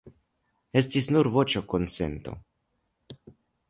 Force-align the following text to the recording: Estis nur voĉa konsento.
Estis 0.81 1.11
nur 1.17 1.31
voĉa 1.37 1.65
konsento. 1.77 2.37